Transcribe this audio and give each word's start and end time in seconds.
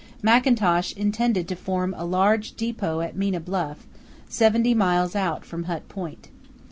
Mackintosh 0.23 0.93
intended 0.97 1.47
to 1.47 1.55
form 1.55 1.93
a 1.95 2.05
large 2.07 2.53
depot 2.53 3.01
off 3.03 3.13
Minna 3.13 3.39
Bluff, 3.39 3.85
seventy 4.27 4.73
miles 4.73 5.15
out 5.15 5.45
from 5.45 5.65
Hut 5.65 5.87
Point. 5.89 6.29